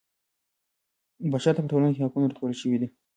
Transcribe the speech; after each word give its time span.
بشر 1.31 1.53
ته 1.55 1.61
په 1.63 1.69
ټولنه 1.71 1.91
کې 1.93 2.03
حقونه 2.05 2.25
ورکړل 2.27 2.53
شوي 2.61 2.77
دي. 2.81 2.87